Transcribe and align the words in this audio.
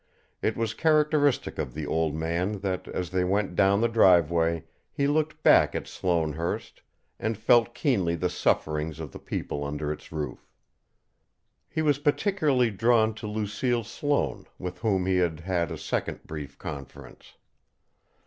It 0.41 0.57
was 0.57 0.73
characteristic 0.73 1.59
of 1.59 1.75
the 1.75 1.85
old 1.85 2.15
man 2.15 2.53
that, 2.61 2.87
as 2.87 3.11
they 3.11 3.23
went 3.23 3.55
down 3.55 3.81
the 3.81 3.87
driveway, 3.87 4.63
he 4.91 5.05
looked 5.05 5.43
back 5.43 5.75
at 5.75 5.85
Sloanehurst 5.87 6.81
and 7.19 7.37
felt 7.37 7.75
keenly 7.75 8.15
the 8.15 8.27
sufferings 8.27 8.99
of 8.99 9.11
the 9.11 9.19
people 9.19 9.63
under 9.63 9.91
its 9.91 10.11
roof. 10.11 10.49
He 11.69 11.83
was 11.83 11.99
particularly 11.99 12.71
drawn 12.71 13.13
to 13.13 13.27
Lucille 13.27 13.83
Sloane, 13.83 14.47
with 14.57 14.79
whom 14.79 15.05
he 15.05 15.17
had 15.17 15.41
had 15.41 15.69
a 15.71 15.77
second 15.77 16.23
brief 16.23 16.57
conference. 16.57 17.35